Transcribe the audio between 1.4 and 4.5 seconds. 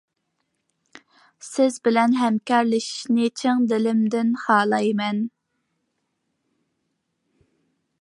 سىز بىلەن ھەمكارلىشىشنى چىن دىلىمدىن